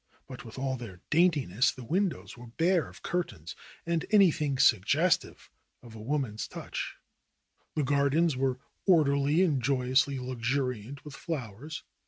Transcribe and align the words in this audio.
But 0.27 0.43
with 0.43 0.57
all 0.57 0.77
their 0.77 0.99
daintiness 1.11 1.71
the 1.71 1.83
win 1.83 2.09
dows 2.09 2.35
were 2.35 2.47
bare 2.47 2.87
of 2.89 3.03
curtains, 3.03 3.55
of 3.85 3.99
an3dhing 3.99 4.59
suggestive 4.59 5.51
of 5.83 5.93
a 5.93 6.01
woman's 6.01 6.47
touch. 6.47 6.95
The 7.75 7.83
gardens 7.83 8.35
were 8.35 8.57
orderly 8.87 9.43
and 9.43 9.61
joyously 9.61 10.17
luxuriant 10.19 11.05
with 11.05 11.13
flowers. 11.13 11.83